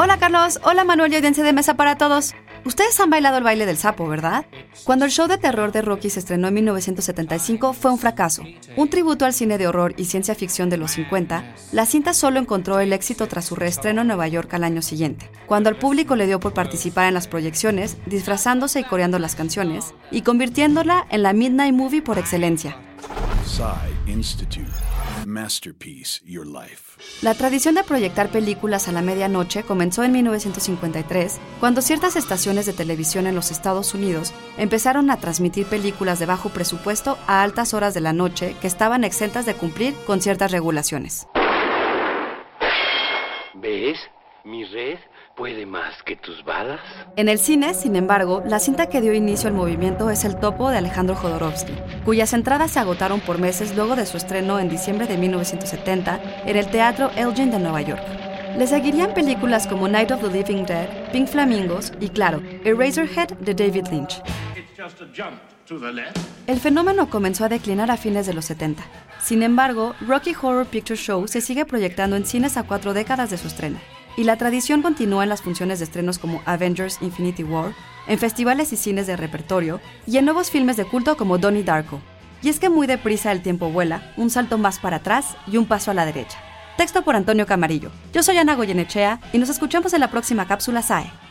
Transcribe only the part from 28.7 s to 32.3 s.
a la medianoche comenzó en 1953, cuando ciertas